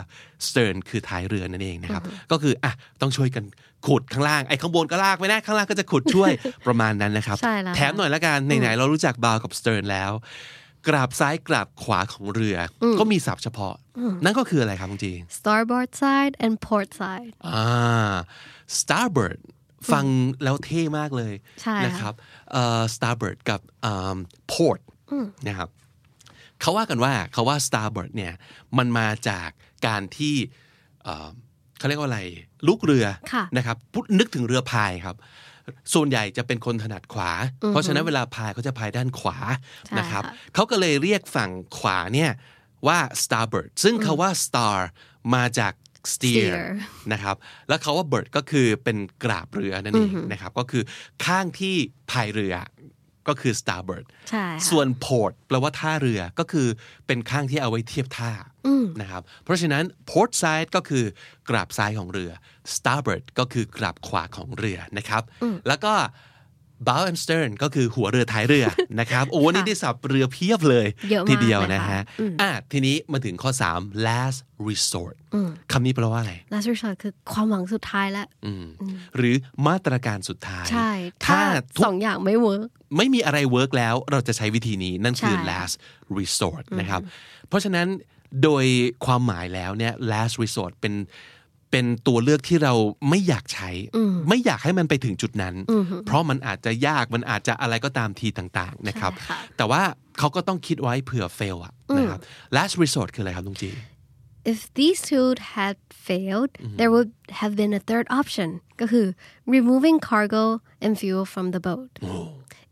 [0.46, 3.44] stern คือท้ายเรือนั่นเองนะครับ ก็คืออะต้องช่วยกัน
[3.86, 6.30] ขุดข้างล่าง ไอ้ข้างบนก็ลากไปนะข้างล่างก็จะขุดช่วย
[6.66, 10.12] ประมาณนั้นนะครับใช่แล้วแถมหน่อยละกันไหนๆเรารู้จัก bow กับ stern แล้ว
[10.88, 13.74] กราบซ้ายกราบขวาของเรืออก็มีศัพท์เฉพาะ
[14.24, 18.12] นั่นก็คืออะไรครับจริง starboard side and port side อ่า
[18.80, 19.38] starboard
[19.92, 20.04] ฟัง
[20.44, 22.14] แล้วเท่มากเลยใช่ค่ะนะครับ
[22.52, 24.16] เอ่อ starboard กับอ่า
[24.52, 24.80] port
[25.46, 25.68] นะครับ
[26.60, 28.32] เขาว่ากันว่าเขาว่า starboard เนี่ย
[28.78, 29.48] มันมาจาก
[29.86, 30.34] การที่
[31.04, 31.28] เอ่อ
[31.78, 32.20] เขาเรียกว่าอะไร
[32.68, 35.16] ลูกเรือค่ะนะครับพูดนึกถึงเรือพายครับ
[35.94, 37.30] ส่วนใหญ่จะเป็นคนถนัดขวา
[37.68, 39.38] เพราะฉะนั้นเวลาพายเขาจะพายด้านขวา
[39.86, 42.30] ใช่นะครับค่ะเขาก็เลยเรียกฝั่งขวาเนี่ย
[42.86, 44.78] ว่า starboard ซึ่งคาว่า star
[45.34, 45.72] มาจาก
[46.12, 46.54] steer steer
[47.12, 47.36] นะครับ
[47.68, 50.82] แล้วเขาว่า bird ก็คือเป็นกราบเรือนั่นเองนะครับ ก็คือ
[51.24, 51.76] ข้างที่
[52.10, 52.54] พายเรือ
[53.30, 56.66] ก็คือ starboard ใช่ค่ะส่วน port แปลว่าท่าเรือก็คือ
[57.06, 58.32] เป็นข้างที่เอาไว้เทียบท่า
[59.00, 61.04] นะครับเพราะฉะนั้น port side ก็คือ
[61.48, 62.30] กราบซ้ายของเรือ
[62.74, 65.22] starboard ก็คือกราบขวาของเรือนะครับ
[65.68, 65.94] แล้วก็
[66.88, 68.66] bow and stern ก็คือหัวเรือท้ายเรือ
[69.00, 72.02] นะครับ โอ้วันนี้ได้สับเรือเพียบเลยเยอะมากทีเดียวเลยนะค่ะฮะ
[72.42, 74.38] อะทีนี้มาถึงข้อ 3 last
[74.68, 75.14] resort
[75.72, 78.66] คำนี้แปลว่าอะไร last resort คือความหวังสุดท้ายแล้วอืม
[79.16, 79.34] หรือ
[79.66, 80.90] มาตรการสุดท้าย ใช่
[81.26, 85.74] ถ้าถ้าทุกสองอย่างไม่ work ไม่มีอะไรเวิร์กแล้วเราจะใช้วิธีนี้นั่นคือใช่ last
[86.18, 87.00] resort นะครับ
[87.48, 87.88] เพราะฉะนั้น
[88.42, 88.64] โดย
[89.06, 90.94] ความหมายแล้วเนี่ย last resort เป็น
[91.70, 92.74] เป็นตัวเลือกที่เรา
[93.08, 93.70] ไม่อยากใช้
[94.28, 95.54] ไม่อยากให้มันไปถึงจุดนั้น
[96.06, 99.82] เพราะมันอาจจะยากมันอาจจะอะไรก็ตามทีต่างๆนะครับใช่ค่ะแต่ว่า
[100.18, 102.20] เขาก็ต้องคิดไว้เผื่อ fail อะนะครับ
[102.56, 103.70] last resort คืออะไรครับลุงจี
[104.52, 105.76] if these two had
[106.08, 108.48] failed there would have been a third option
[108.80, 109.06] ก็คือ
[109.56, 110.44] removing cargo
[110.84, 111.90] and fuel from the boat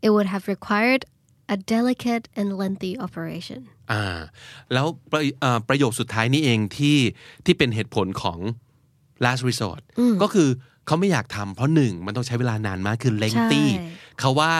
[0.05, 1.01] it would have required
[1.55, 3.59] a delicate and lengthy operation
[3.91, 4.03] อ่า
[4.73, 6.97] แล้วประเอ่อประโยคสุดท้ายนี้เองที่
[7.45, 8.39] ที่เป็นเหตุผลของ
[9.25, 9.81] last resort
[10.21, 10.49] ก็คือ
[10.85, 13.87] เขาไม่อยากทำเพราะหนึ่งมันต้องใช้เวลานานมากคือ lengthy ใช่
[14.19, 14.51] เขาว่า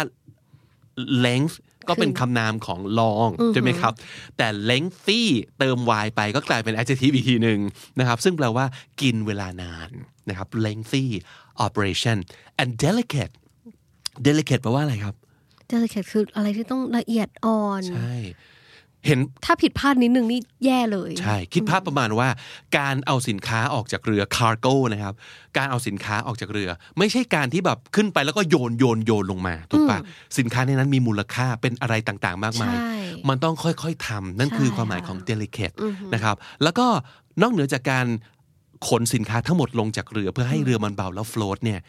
[1.26, 1.56] length
[1.90, 3.94] ก็เป็นคำนามของ long ใช่ไหมครับ
[4.38, 5.22] แต่ lengthy
[5.60, 7.60] เติม y ไปก็กลายเป็น adjective อีกทีหนึ่ง
[8.00, 8.66] นะครับ ซึ่งแปลว่า
[9.02, 9.90] กินเวลานาน
[10.30, 11.06] นะครับ lengthy
[11.66, 12.18] operation
[12.62, 13.34] and delicate
[14.28, 15.16] delicate แปลว่าอะไรครับ
[15.74, 18.14] delicate คืออะไรที่ต้องละเอียดอ่อน ใช่
[19.06, 22.30] เห็นถ้าผิดพลาดนิดนึงนี่แย่เลย ใช่ คิดภาพประมาณว่า
[22.78, 25.14] การเอาสินค้าออกจากเรือ cargo นะครับ
[25.58, 30.00] การเอาสินค้าออกจากเรือ ไม่ใช่การที่แบบขึ้นไปแล้วก็โยนโยนโยนลงมาถูกปะ
[30.38, 32.94] สินค้าในนั้นมีมูลค่าเป็นอะไรต่างๆ มากมายใช่
[33.30, 35.76] มันต้องค่อยๆทำนั่นคือใช่ความหมายของค่ะ delicate
[36.14, 36.88] นะครับ แล้วก็
[37.42, 38.08] นอกเหนือจากการ
[38.90, 41.80] ขนสินค้าทั้งหมดลงจากเรือเพื่อให้เรือมันเบาแล้ว float เนี่ย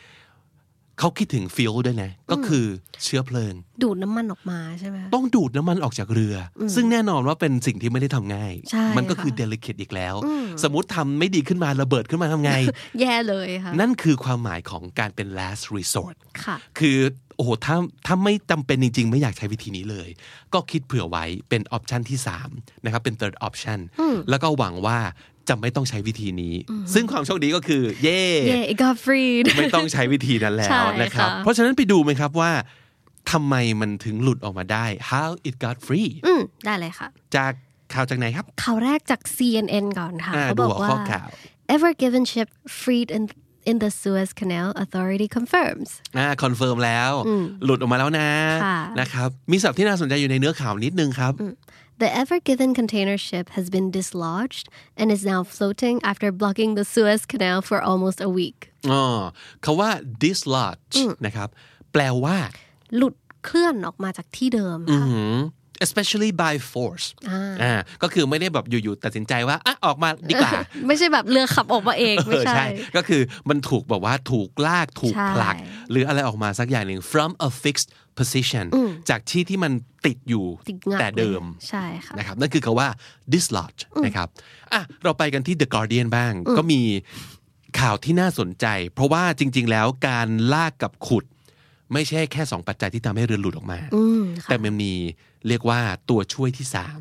[1.00, 2.64] เขาคิดถึง fuel ด้วยนะ ก็คือ
[3.04, 10.14] เชื้อเพลิง ดูดน้ำมันออกมาใช่ไหมคะต้องดูดน้ำมันออกจากเรืออซึ่งแน่นอนว่าเป็นสิ่งที่ไม่ได้ทำง่ายใช่มันก็คือค่ะ delicate อีกแล้ว
[10.62, 12.52] สมมติทำไม่ดีขึ้นมาระเบิดขึ้นมาทำไง
[13.00, 16.98] แย่เลยค่ะนั่นคือความหมายของการเป็น last resort ค่ะ คือ
[17.36, 20.08] โอ้โหถ้าถ้าไม่จำเป็นจริง ๆ ไม่อยากใช้วิธีนี้เลย
[20.54, 22.18] ก็คิดเผื่อไว้เป็นออปชันที่
[22.50, 23.78] 3นะครับเป็น third option
[24.30, 24.98] แล้วก็หวังว่า
[25.50, 26.54] จะไม่ต้องใช้วิธีนี้
[26.94, 32.50] ซึ่งความโชคดีก็คือ เย่ yeah it got freed ไม่ต้องใช้วิธีนั้นแล้วใช่นะครับค่ะเพราะฉะนั้นไปดูไหมครับว่า
[33.30, 37.52] ทำไมมันถึงหลุดออกมาได้ how it got free อืมได้เลยค่ะ จาก
[37.94, 41.28] ข่าวจากไหนครับ ข่าวแรกจาก CNN ก่อนค่ะอ่าเขาบอกดูหัวข้อข่าวว่า
[41.74, 42.48] Ever Given ship
[42.80, 43.22] freed in
[43.70, 47.10] in the Suez Canal authority confirms อ่า confirm แล้ว
[47.64, 48.28] หลุดออกมาแล้วนะ
[48.64, 51.32] ค่ะนะครับ มีศัพท์ที่น่าสนใจอยู่ในเนื้อข่าวนิดนึงครับ
[52.01, 54.65] The Ever Given container ship has been dislodged
[54.99, 58.59] and is now floating after blocking the Suez Canal for almost a week
[58.91, 59.03] อ๋อ
[59.63, 59.89] คาว่า
[60.23, 61.49] dislodge นะครับ
[61.91, 62.37] แปลว่า
[62.95, 65.39] หลุดเคลื่อนออกมาจากที่เดิมค่ะ หืม
[65.84, 67.06] especially by force
[67.62, 70.52] อ่าก็คือไม่ได้แบบอยู่ๆตัดสินใจว่าอะออกมาดีกว่า
[70.86, 72.64] ไม่ใช่แบบเรือขับออกมาเองเอไม่อใช่ใช่
[72.96, 75.56] ก็คือมันถูกแบบว่าถูกลากถูกใช่ผลัก
[75.90, 77.88] หรืออะไรออกมาสักอย่างหนึ่ง from a fixed
[78.18, 78.66] position
[79.08, 79.72] จากที่ที่มัน
[80.06, 82.88] ติดอยู่ติดงักแต่เดิมลยใช่ค่ะนะครับนั่นคือคาว่า
[83.32, 84.28] dislodge นะครับ
[84.72, 86.80] อะเราไปกันที่ The Guardian บ้างก็มี
[87.80, 91.24] ข่าวที่น่าสนใจ เพราะว่าจริง ๆ แล้วการลากกับขุด
[91.92, 93.78] ไม่ใช่แค่สองปัจจัยที่ทำให้เรือหลุดออกมา
[94.48, 94.92] แต่มันมี
[95.48, 97.00] เรียกว่าตัวช่วยที่สาม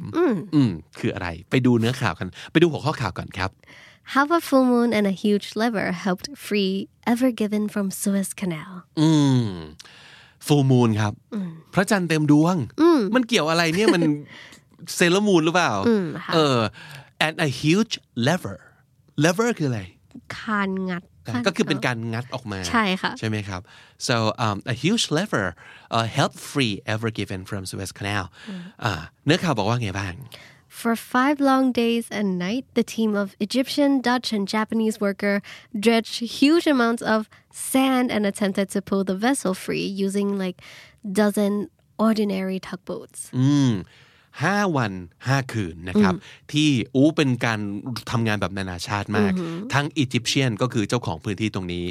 [0.55, 3.51] อืมคืออะไร ไปดูเนื้อข่าวกัน ไปดูหัวข้อข่าวก่อนครับ
[4.13, 6.73] How a full moon and a huge lever helped free
[7.11, 9.09] Ever Given from Suez Canal อื
[9.47, 9.49] ม
[10.47, 11.13] full moon ครับ
[11.73, 12.55] พระจันทร์เต็มดวง
[13.15, 14.01] มันเกี่ยวอะไรเนี่ยมัน
[14.95, 15.73] เซเลมูนหรือเปล่า
[16.25, 16.59] ค่ะเออ
[17.25, 17.93] and a huge
[18.27, 18.57] lever
[19.23, 19.81] lever คืออะไร
[20.37, 21.03] คานงัด
[21.47, 23.61] ก็คือเป็นการงัดออกมาใช่ค่ะใช่ไหมครับ
[24.07, 24.15] so
[24.45, 25.45] um, a huge lever
[25.95, 28.25] uh, help free ever given from Suez Canal
[29.25, 30.15] เนื้อข่าวบอกว่าไงบ้าง
[30.81, 35.35] For five long days and night, the team of Egyptian, Dutch, and Japanese worker
[35.77, 37.19] dredged huge amounts of
[37.51, 40.57] sand and attempted to pull the vessel free using like
[41.21, 41.53] dozen
[41.97, 43.29] ordinary tugboats.
[43.33, 43.85] Mm.
[44.37, 44.91] 5 วัน
[45.27, 46.13] 5 คืนนะครับ
[46.53, 47.59] ที่อูเป็นการ
[48.11, 49.31] ทำงานแบบนานาชาติมาก
[49.73, 51.85] ทั้งอียิปเชียนก็คือเจ้าของพื้นที่ตรงนี้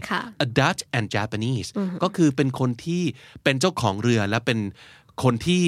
[0.44, 1.68] A Dutch and Japanese
[2.02, 3.02] ก็คือเป็นคนที่
[3.44, 4.58] เป็นเจ้าของเรือและเป็น
[5.22, 5.62] คนที่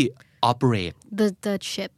[0.51, 1.91] operate the Dutch ship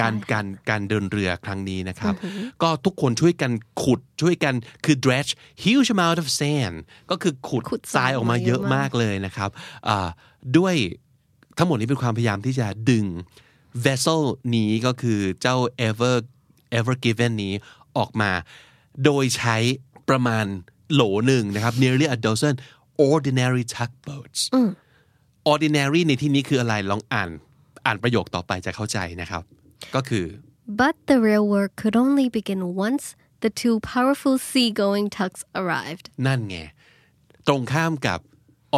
[0.00, 2.14] การการการเดินเรือครั้งนี้นะครับ
[2.62, 3.50] ก็ทุกคนช่วยกัน
[3.82, 5.30] ขุดช่วยกันคือ dredge
[5.64, 6.76] huge amount of sand
[7.10, 9.50] ก็คือขุดทรายออกมาเยอะมากเลยนะครับ
[10.58, 10.74] ด้วย
[11.58, 13.06] ทั้งหมดนี้เป็นความพยายามที่จะดึง
[13.86, 14.22] vessel
[14.54, 15.56] นี้ก็คือเจ้า
[15.88, 16.14] ever
[16.78, 17.54] ever given นี้
[17.98, 18.30] ออกมา
[19.04, 19.56] โดยใช้
[20.08, 20.46] ประมาณ
[20.92, 22.54] โหลหนึ่งนะครับ nearly a dozen
[23.10, 24.40] ordinary tugboats
[25.52, 27.30] ordinary ในที่นี้คืออะไรลองอ่าน
[27.86, 29.42] อ่านประโยคต่อไปจะเข้าใจนะครับ
[29.94, 30.26] ก็คือ
[30.80, 33.04] But the real work could only begin once
[33.44, 36.06] the two powerful seagoing tugs arrived.
[36.26, 36.58] นั่นไง
[37.46, 38.20] ตรงข้ามกับ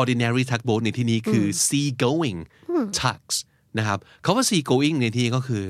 [0.01, 2.39] ordinary tugboat ในที่นี้คือ sea going
[3.03, 3.37] tugs
[3.79, 5.67] นะครับเขาว่า sea going ในที่นี้ก็คือ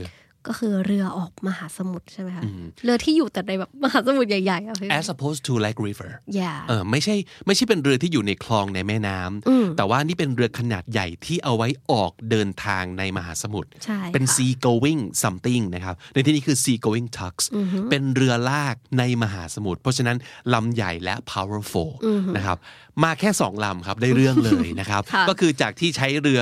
[0.51, 2.45] ก็คือเรือออกมหาสมุทรใช่ไหมคะ
[2.85, 7.15] เรือที่อยู่แต่ในแบบมหาสมุทรใหญ่ๆอะพี่ as opposed to like river yeah เออไม่ใช่
[7.47, 17.45] ไม่ใช่เป็นเรือที่อยู่ในคลองในแม่น้ำแต่ว่านี่เป็นเรือขนาดใหญ่ที่เอาไว้ออกเดินทางในมหาสมุทรใช่เป็นค่ะ sea going something นะครับในที่นี้คือ sea going tugs
[17.91, 20.17] เป็นเรือลากในมหาสมุทรเพราะฉะนั้น
[20.55, 21.91] ลำใหญ่และ powerful
[22.37, 22.59] นะครับ
[23.05, 26.41] มาแค่สองลำครับได้เรื่องเลยนะครับค่ะก็คือจากที่ใช้เรือ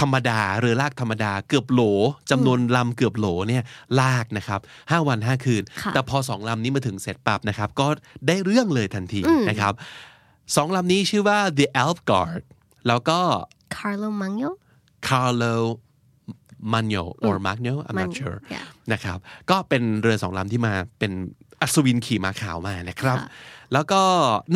[0.00, 1.82] ธรรมดาเรือลากธรรมดาเกือบโหล
[2.30, 3.62] จำนวนลำเกือบโหลเนี่ย
[4.00, 7.86] ลากนะครับห้าวันห้าคืนค่ะแต่พอสองลำนี้มาถึงเสร็จปับนะครับ ก็
[8.26, 9.72] ได้เรื่องเลยทันทีนะครับ
[10.56, 12.42] สองลำนี้ชื่อว่า the Elf Guard
[12.88, 13.18] แล้วก็
[13.76, 14.50] Carlo Magno
[15.08, 15.56] Carlo
[16.72, 18.64] Magno or Magno I'm not Magno, sure yeah.
[18.92, 19.18] นะครับ
[19.50, 21.12] ก็เป็นเรือสองลำที่มาเป็น
[21.60, 23.28] อัศวินขี่ม้าขาวมานะครับค่ะ
[23.72, 24.02] แล้วก็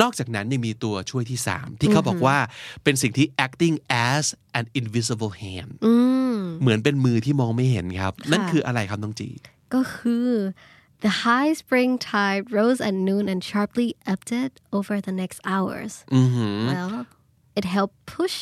[0.03, 2.37] นอกจากนั้นยังมีตัวช่วยที่ 3 ที่เขาบอกว่า
[2.85, 3.77] เป็นสิ่งที่ acting
[4.11, 4.25] as
[4.59, 5.94] an invisible hand อื
[6.37, 9.29] มเหมือนเป็นมือที่มองไม่เห็นครับ นั่นคืออะไรครับน้องจี
[9.75, 10.29] ก็คือ
[11.05, 15.92] the high spring tide rose at noon and sharply ebbed it over the next hours.
[16.71, 17.07] Well,
[17.59, 18.37] it helped push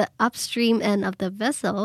[0.00, 1.78] the upstream end of the vessel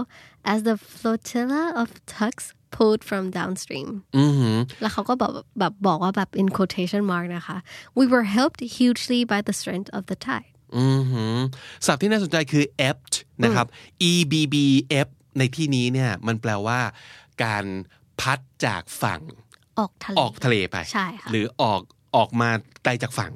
[0.51, 2.45] as the flotilla of tugs
[2.75, 3.89] pulled from downstream.
[4.17, 7.57] อือหือแล้วเขาก็แบบแบบบอกว่าแบบ in quotation mark นะคะ
[7.97, 11.37] we were helped hugely by the strength of the tide อือหือ
[11.85, 13.67] ศัพท์ที่น่าสนใจคือ ebbed นะครับ
[14.09, 14.55] e b b
[15.05, 16.79] f ในที่นี้เนี่ยมันแปลว่า
[17.43, 17.65] การ
[18.19, 19.21] พัดจากฝั่ง
[19.79, 21.81] ออกทะเลออกทะเลไป ใช่ค่ะ หรือออก
[22.15, 22.49] ออกมา
[22.83, 23.33] ไกลจากฝั่ง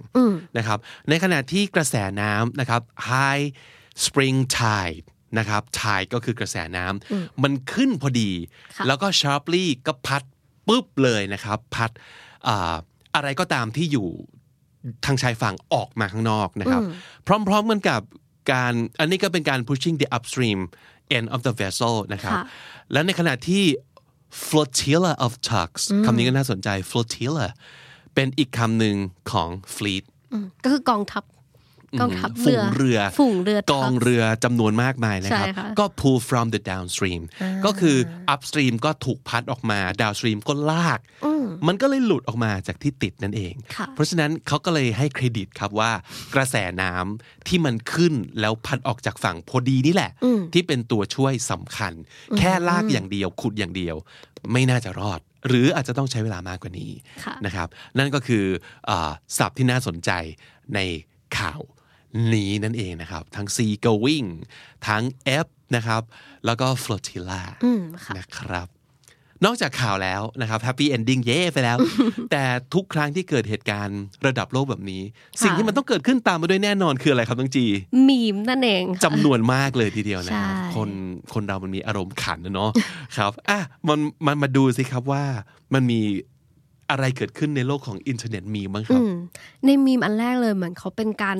[0.57, 3.45] นะครับ ในขณะที่กระแสน้ำนะครับ high
[4.05, 5.05] spring tide
[5.39, 8.31] นะครับ tide ก็คือกระแสน้ำมันขึ้นพอดี
[8.77, 10.23] ค่ะแล้วก็ sharply ก็พัด
[10.67, 11.91] ปุ๊บเลยนะครับ พัด
[12.47, 12.75] อ่า
[13.15, 14.07] อะไรก็ตามที่อยู่
[15.05, 16.81] ทางชายฝั่งออกมาข้างนอกนะครับ
[17.27, 18.01] พร้อมๆกันกับ
[18.51, 20.59] การอันนี้ก็เป็นการ pushing the upstream
[21.17, 22.43] end of the vessel นะครับค่ะ
[22.91, 23.63] และในขณะที่
[24.47, 27.47] flotilla of tugs คำนี้ก็น่าสนใจ flotilla
[28.15, 28.95] เป็นอีกคำหนึ่ง
[29.31, 31.23] ของ fleet อืมก็คือกองทัพ
[32.01, 37.21] กองทัพฝูงเรือฝูงเรือกองเรือจำนวนมากมายนะครับใช่ค่ะก็ pull from the downstream
[37.65, 37.97] ก็คือ
[38.33, 40.99] upstream ก็ถูกพัดออกมา downstream ก็ลาก
[41.67, 45.91] มันก็เลยหลุดออกมาจากที่ติดนั่นเองค่ะเพราะฉะนั้นเขาก็เลยให้เครดิตครับว่า
[46.35, 50.11] กระแสน้ำที่มันขึ้นแล้วพัดออกจากฝั่งพอดีนี่แหละ
[50.53, 51.93] ที่เป็นตัวช่วยสำคัญ
[52.37, 53.95] แค่ลากอย่างเดียวขุดอย่างเดียว
[54.51, 56.91] ไม่น่าจะรอดหรืออาจจะต้องใช้เวลามากกว่านี้
[57.23, 58.45] ค่ะนะครับ นั่นก็คือ
[58.89, 60.11] อาศัพท์ที่น่าสนใจ
[60.75, 60.79] ใน
[61.37, 61.61] ข่าว
[62.33, 64.29] นี้นั่นเองนะครับ ทั้ง sea going
[64.87, 65.03] ทั้ง
[65.45, 66.01] F นะครับ
[66.45, 68.67] แล้วก็ flotilla อืมค่ะนะครับ
[69.45, 71.77] นอกจากข่าวแล้วนะครับ happy ending เย่ไปแล้ว
[72.31, 72.43] แต่
[72.73, 75.01] ทุกครั้งที่เกิดเหตุการณ์ระดับโลกแบบนี้
[75.43, 77.65] สิ่งที่มันต้องเกิดขึ้นตามมาด้วยแน่นอนคืออะไรครับน้องจี
[78.07, 80.89] มีมนั่นเองค่ะจำนวนมากเลยทีเดียวนะครับใช่คน
[81.33, 82.71] คนเรามันมีอารมณ์ขันนะเนาะ
[83.17, 85.23] ครับอะมันมันมาดูสิครับว่า
[85.73, 85.99] มันมี
[86.89, 89.13] อะไรเกิดขึ้นในโลกของอินเทอร์เน็ตมีบ้างครับอืม
[89.63, 91.37] ในมีมอันแรกเลยเหมือนเขาเป็นการ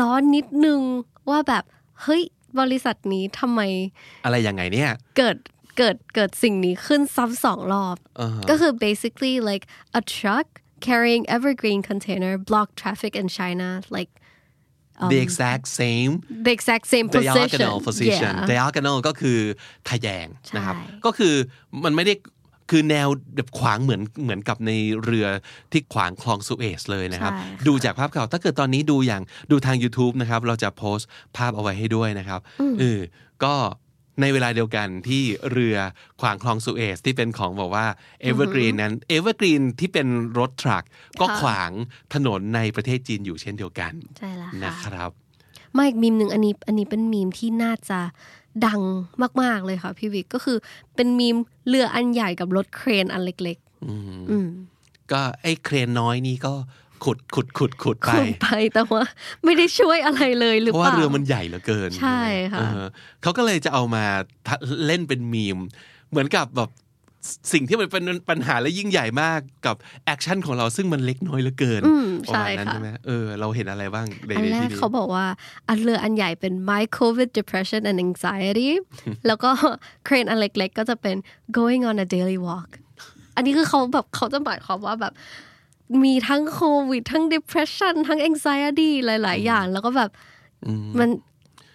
[0.00, 0.80] ล้อนิดนึง
[1.30, 1.64] ว่าแบบ
[2.02, 2.22] เฮ้ย
[2.60, 3.60] บริษัทนี้ทำไม
[4.24, 5.36] อะไรยังไงเนี่ย เกิด
[5.78, 9.64] เกิดเกิดสิ่งนี้ขึ้นซ้ำสองรอบอ่าฮะก็คือ basically like
[10.00, 10.46] a truck
[10.88, 14.10] carrying evergreen container blocked traffic in China like
[15.12, 16.12] the exact same
[16.46, 19.38] the exact same position diagonal position yeah diagonal ก็คือ
[19.88, 21.34] ทะแยงนะครับใช่ก็คือ
[21.84, 22.14] มันไม่ได้
[22.70, 24.70] คือแนวแบบขวางเหมือนเหมือนกับใน
[25.04, 25.26] เรือ
[25.72, 32.40] ที่ขวางคลองสุเอซเลยนะครับใช่ค่ะดูจากภาพข่าวถ้าเกิดตอนนี้ดูอย่างดูทาง YouTube นะครับ เราจะโพสต์ภาพเอาไว้ให้ด้วยนะครับ
[32.80, 33.00] เออ
[33.44, 33.54] ก็
[34.20, 35.22] ในเวลาเดียวกันที่
[35.52, 35.76] เรือ
[36.20, 37.86] ขวางคลองสุเอซที่เป็นของบอกว่า
[38.28, 40.06] Evergreen นั้น Evergreen ที่เป็น
[40.38, 40.84] รถทรัค
[41.20, 41.70] ก็ค่ะขวาง
[42.14, 45.10] ถนนในประเทศจีนอยู่เช่นเดียวกันใช่แล้วนะค่ะครับ
[45.76, 47.98] มาอีกมีมหนึ่งอันนี้อันนี้เป็นมีมที่น่าจะ
[48.66, 48.80] ดัง
[49.42, 50.58] มาก ๆ เลยค่ะพี่วิกก็คือ
[50.94, 51.36] เป็นมีม
[51.68, 54.48] เรืออันใหญ่กับรถเครนอันเล็กๆอืม
[55.12, 56.52] ก็ไอ้เครนน้อยนี่ก็
[57.04, 59.04] ขุดขุดขุดขุดไปขุดไปแต่ว่า
[59.44, 62.86] ไม่ได้ช่วยอะไรเลยหรือเปล่าเพราะเปว่าล่าเรือมันใหญ่เหลือเกิน ใช่ค่ะเออ
[63.22, 64.04] เขาก็เลยจะเอามา
[64.46, 65.58] ทะเล่นเป็นมีม
[66.10, 66.70] เหมือนกับแบบ
[67.52, 75.26] สิ่งที่มันเป็นปัญหาและยิ่งใหญ่มากกับ action ของเราซึ่งมันเล็กน้อยเหลือเกินอืมประมาณนั้นใช่ค่ะใช่ไหมเออเราเห็นอะไรบ้างในอันแรกในที่นี้เขาบอกว่า
[75.68, 78.70] อันเรืออันใหญ่เป็น my covid depression and anxiety
[79.26, 79.50] แล้วก็
[80.04, 81.16] เครนอันเล็กๆก็จะเป็น
[81.58, 82.70] going on a daily walk
[83.36, 85.12] อันนี้คือเขาแบบเขาจะหมายความว่าแบบ
[86.04, 86.60] มีทั้งโค
[86.90, 90.10] วิด ทั้ง depression ทั้ง anxiety หลาย ๆ อย่าง แล้วก็แบบ
[90.98, 91.08] มัน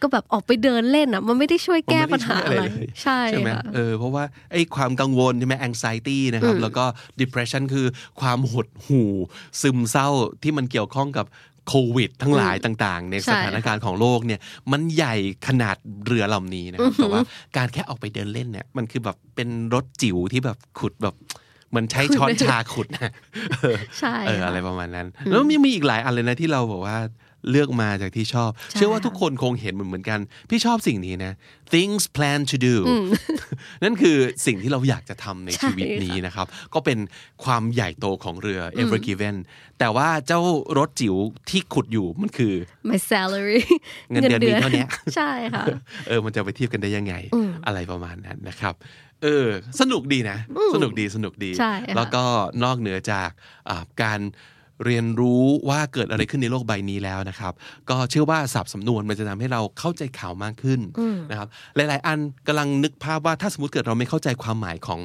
[0.01, 6.85] ก็แบบออกไปเดินเล่นอะ มันไม่ได้ช่วยแก้มันปัไม่ญได้หาช่วยอะไรเลยใช่ใช่ไหมค่ะเออเพราะว่าไอ้ความกังวลใช่ไหม anxiety นะครับ แล้วก็
[7.21, 7.88] depression คือ
[8.21, 9.12] ความหดหู่
[9.62, 10.09] ซึมเศร้า
[10.43, 11.27] ที่มันเกี่ยวข้องกับ
[11.67, 14.39] โควิด ทั้งหลายต่างๆ ในใช่สถานการณ์ของโลกเนี่ย
[14.71, 15.15] มันใหญ่
[15.47, 17.21] ขนาดเรือลำนี้นะครับแต่ว่า
[17.57, 21.15] การแค่ออกไปเดินเล่นเนี่ยมันคือแบบเป็นรถจิ๋วที่แบบขุดแบบ
[21.69, 23.12] เหมือนใช้ช้อนชาขุดนะ
[23.51, 26.97] เออใช่เออค่ะอะไรประมาณนั้น แล้วยังมีอีกหลายอันเลยนะที่เราบอกว่า
[27.49, 31.34] เลือกมาจากที่ชอบ เชื่อว่าทุกคนคงเห็นเหมือนเหมือนกัน พี่ชอบสิ่งนี้นะ
[31.73, 32.75] things plan to do
[33.84, 36.99] นั่นคือสิ่งที่เราอยากจะทำในชีวิตนี้นะครับ ก็เป็น
[37.43, 39.36] ความใหญ่โตของเรือ Ever Given
[39.80, 40.41] แต่ว่าเจ้า
[40.78, 41.15] รถจิ๋ว
[41.49, 42.54] ที่ขุดอยู่มันคือ
[42.89, 43.62] my salary
[44.12, 45.63] เงินเดือนมีเท่านี้ใช่ค่ะ
[46.08, 47.15] เออมันจะไปเทียบกันได้ยังไง
[47.65, 48.75] อะไรประมาณนั้นนะครับ
[49.23, 49.47] เออ
[49.80, 50.38] สนุกดีนะ
[50.75, 52.23] สนุกดีสนุกดีใช่ค่ะแล้วก็
[52.63, 53.30] นอกเหนือจาก
[53.69, 54.19] อ่าการ
[54.86, 57.54] เรียนรู้ว่าเกิดอะไรขึ้นในโลกใบนี้แล้วนะครับ
[57.89, 60.80] ก็เชื่อว่าศัพท์สำนวนมันจะทำให้เราเข้าใจข่าวมากขึ้น
[61.32, 65.00] นะครับ หลาย ๆ อันกำลังนึกภาพว่าถ้าสมมติเกิดเราไม่เข้าใจความหมายของ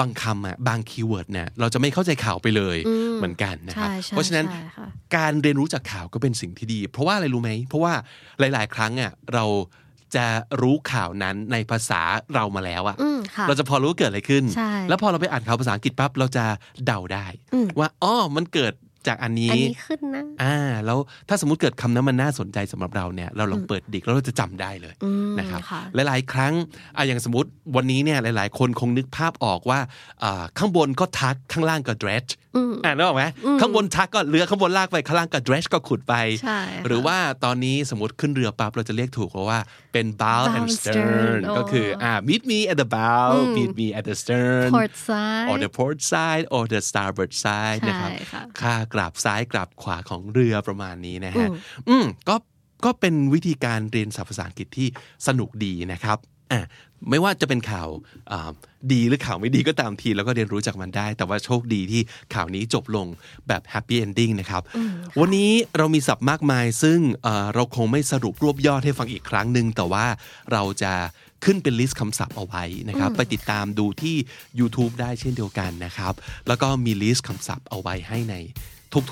[0.00, 2.76] บางคำอะบาง keyword เนี่ยเราจะไม่เข้าใจข่าวไปเลย
[3.18, 4.86] เหมือนกันนะครับใช่ใช่เพราะฉะนั้นใช่ค่ะ
[5.16, 7.92] การเรียนรู้จากข่าวก็เป็นสิ่งที่ดี เพราะว่าอะไรรู้ไหม เพราะว่า
[8.38, 9.44] หลาย ๆ ครั้งอะเรา
[10.16, 10.26] จะ
[10.62, 12.02] รู้ข่าวนั้นในภาษา
[12.34, 16.44] เรามาแล้วอะอืมค่ะเราจะพอรู้ว่าเกิดอะไรขึ้นใช่แล้วพอเราไปอ่านข่าวภาษาอังกฤษปั๊บเราจะ
[16.86, 17.26] เดาได้
[17.78, 18.72] ว่าอ๋อมันเกิด
[19.08, 26.54] จากอันนี้อันนี้ขึ้นนะอ่า แล้วถ้าสมมุติเกิดคำนั้นมันน่าสนใจสำหรับเราเนี่ย เราลองเปิดดิกแล้วเราจะจำได้เลยอืมนะครับค่ะหลายๆ ครั้ง
[26.96, 29.80] อะอย่างสมมติวันนี้เนี่ยหลาย ๆ คนคงนึกภาพออกว่า
[30.24, 32.32] อ่าข้างบนก็ทักข้างล่างก็ dredge
[32.84, 33.24] อ่านึกออกไหม
[33.60, 39.58] ข้างบนทักก็เรือข้างบนลากไปข้างล่างก็ dredge ก็ขุดไปใช่ค่ะหรือว่าตอนนี้สมมติขึ้นเรือปั๊บเราจะเรียกถูกเพราะว่า
[39.92, 44.04] เป็น bow Bow and and stern stern ก็คืออ่า meet me at the bow meet me at
[44.08, 51.48] the stern port side or the port side or the starboard side ใช่นะครับค่ะค่ากลับซ้ายกลับขวาของเรือประมาณนี้นะฮะ
[51.88, 52.36] อืมก็
[52.84, 54.88] ก็เป็นวิธีการเรียนศัพท์ภาษาอังกฤษที่
[55.26, 56.18] สนุกดีนะครับ
[56.52, 56.64] อะ
[57.10, 57.88] ไม่ว่าจะเป็นข่าว
[58.32, 58.50] อ่า
[58.92, 62.02] ดีหรือข่าวไม่ดีก็ตามทีแล้วก็เรียนรู้จากมันได้ แต่ว่าโชคดีที่
[62.34, 63.06] ข่าวนี้จบลง
[63.48, 64.62] แบบ happy ending นะครับ
[65.20, 70.06] วันนี้เรามีศัพท์มากมาย ซึ่งเอ่อเราคงไม่สรุปรวบยอดให้ฟังอีกครั้งหนึ่งแต่ว่า
[70.52, 70.92] เราจะ
[71.44, 74.16] ขึ้นเป็น list คำศัพท์เอาไว้นะครับ ไปติดตามดูที่
[74.60, 76.14] YouTube ได้เช่นเดียวกันนะครับ
[76.48, 78.34] แล้วก็มี list คำศัพท์เอาไว้ให้ใน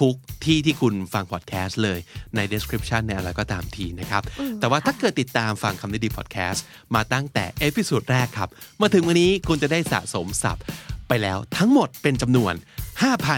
[0.03, 1.99] ทุกๆที่ที่คุณฟังพอดแคสต์เลย
[2.37, 4.23] ใน description ในอะไรก็ตามทีนะครับ
[4.61, 8.49] แต่ว่าถ้าเกิดติดตามฟังคำนี้ดีพอดแคสต์มาตั้งแต่ episode แรกครับ
[8.81, 10.65] มาถึงวันนี้คุณจะได้สะสมศัพท์
[11.09, 12.55] ไปแล้วทั้งหมดเป็นจำนวน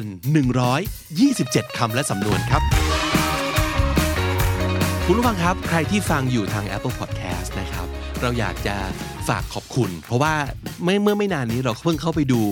[0.07, 2.63] 5,127 คำและสำนวนครับ
[5.07, 7.87] คุณผู้ฟังครับ ใครที่ฟังอยู่ทาง Apple Podcast นะครับ
[8.23, 8.77] เราอยากจะ
[9.29, 10.35] ฝากขอบคุณ เพราะว่า
[10.85, 12.43] ไม่เมื่อไม่นานนี้เราเพิ่งเข้าไปดู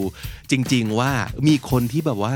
[0.51, 1.11] จริง ๆ ว่า
[1.49, 2.35] มีคนที่แบบว่า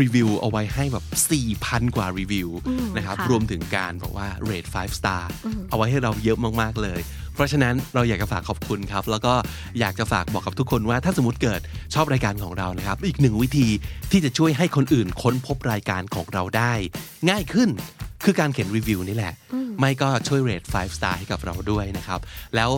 [0.00, 1.04] รีวิวเอาไว้ให้แบบ
[1.50, 2.48] 4,000 กว่ารีวิว
[2.96, 5.22] นะครับค่ะรวมถึงการบอกว่า rate 5 star
[5.70, 7.00] เอาไว้ให้เราเยอะมาก ๆ เลย
[7.38, 9.34] เพราะฉะนั้นเราอยากจะฝากขอบคุณครับ แล้วก็
[9.80, 11.60] อยากจะฝากบอกกับทุกคนว่าถ้าสมมติเกิด
[11.94, 13.68] ชอบรายการของเรานะครับ อีกหนึ่งวิธี
[14.10, 16.72] ที่จะช่วยให้คนอื่นค้นพบรายการของเราได้
[17.30, 17.68] ง่ายขึ้น
[18.24, 19.34] คือการเขียนรีวิวนี่แหละ
[19.78, 22.20] ไม่ก็ช่วยเรท5 star ให้กับเราด้วยนะครับ
[22.56, 22.70] แล้ว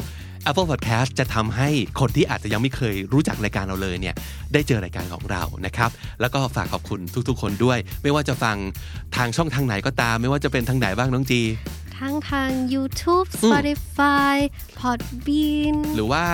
[0.51, 1.69] Apple Podcast จะทำให้
[2.01, 4.15] คนที่อาจจะยังไม่เคยรู้จักรายการเราเลยเนี่ย
[4.53, 8.57] ได้เจอรายการของเรานะครับ แล้วก็ฝากขอบคุณทุกๆ คนด้วย ไม่ว่าจะฟัง
[9.17, 11.41] ทางช่องทางไหนก็ตาม ไม่ว่าจะเป็นทางไหนบ้างน้องจี
[12.01, 14.37] ทั้งทาง YouTube Spotify
[14.81, 16.25] Podbean หรือว่า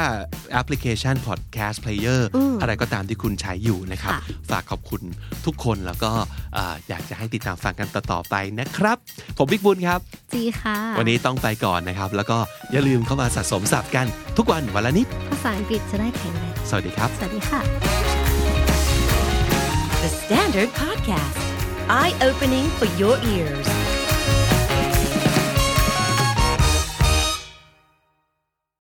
[0.52, 2.20] แอปพลิเคชัน Podcast Player
[2.60, 5.02] อะไรก็ตามที่คุณใช้อยู่นะครับค่ะฝากขอบคุณ
[5.46, 6.10] ทุกคนแล้วก็
[6.56, 8.96] อ่าอยากจะให้ติดตามฟังกันต่อๆไปนะครับ
[9.38, 10.00] ผมบิ๊กบุญครับ
[10.32, 12.38] จีค่ะ วันนี้ต้องไปก่อนนะครับ แล้วก็
[12.72, 17.60] อย่าลืมเข้ามาสะสมศัพท์กันทุกวันวันละนิด ภาษาอังกฤษจะได้แข็งแรงสวัสดีครับ สวัสดีค่ะ
[20.02, 21.38] The Standard Podcast,
[22.00, 23.68] eye opening for your ears.